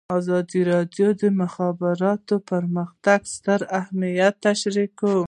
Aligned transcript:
ازادي 0.17 0.59
راډیو 0.71 1.07
د 1.15 1.19
د 1.21 1.23
مخابراتو 1.41 2.35
پرمختګ 2.49 3.19
ستر 3.35 3.61
اهميت 3.79 4.33
تشریح 4.45 4.89
کړی. 4.99 5.17